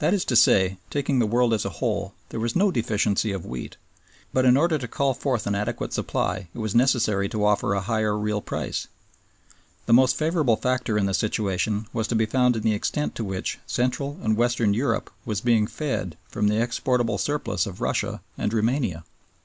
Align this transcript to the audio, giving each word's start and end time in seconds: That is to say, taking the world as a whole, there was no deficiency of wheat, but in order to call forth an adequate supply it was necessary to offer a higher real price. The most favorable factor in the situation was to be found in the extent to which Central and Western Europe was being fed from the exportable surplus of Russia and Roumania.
That 0.00 0.12
is 0.12 0.24
to 0.24 0.34
say, 0.34 0.78
taking 0.90 1.20
the 1.20 1.24
world 1.26 1.54
as 1.54 1.64
a 1.64 1.68
whole, 1.78 2.14
there 2.30 2.40
was 2.40 2.56
no 2.56 2.72
deficiency 2.72 3.30
of 3.30 3.46
wheat, 3.46 3.76
but 4.32 4.44
in 4.44 4.56
order 4.56 4.76
to 4.76 4.88
call 4.88 5.14
forth 5.14 5.46
an 5.46 5.54
adequate 5.54 5.92
supply 5.92 6.48
it 6.52 6.58
was 6.58 6.74
necessary 6.74 7.28
to 7.28 7.44
offer 7.46 7.72
a 7.72 7.80
higher 7.80 8.18
real 8.18 8.40
price. 8.40 8.88
The 9.86 9.92
most 9.92 10.16
favorable 10.16 10.56
factor 10.56 10.98
in 10.98 11.06
the 11.06 11.14
situation 11.14 11.86
was 11.92 12.08
to 12.08 12.16
be 12.16 12.26
found 12.26 12.56
in 12.56 12.62
the 12.62 12.74
extent 12.74 13.14
to 13.14 13.24
which 13.24 13.60
Central 13.64 14.18
and 14.24 14.36
Western 14.36 14.74
Europe 14.74 15.12
was 15.24 15.40
being 15.40 15.68
fed 15.68 16.16
from 16.26 16.48
the 16.48 16.60
exportable 16.60 17.16
surplus 17.16 17.64
of 17.64 17.80
Russia 17.80 18.20
and 18.36 18.52
Roumania. 18.52 19.04